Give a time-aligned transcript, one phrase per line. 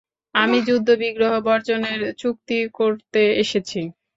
[0.35, 3.79] আমি যুদ্ধ-বিগ্রহ বর্জনের চুক্তি করতে এসেছি।